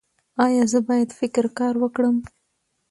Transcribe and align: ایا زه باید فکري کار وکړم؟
ایا 0.45 0.63
زه 0.71 0.79
باید 0.87 1.09
فکري 1.19 1.49
کار 1.59 1.73
وکړم؟ 1.79 2.15